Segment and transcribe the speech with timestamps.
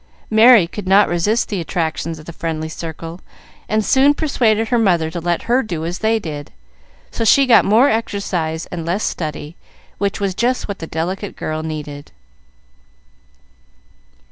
[0.31, 3.21] Merry could not resist the attractions of the friendly circle,
[3.69, 6.51] and soon persuaded her mother to let her do as they did;
[7.11, 9.55] so she got more exercise and less study,
[9.99, 12.11] which was just what the delicate girl needed.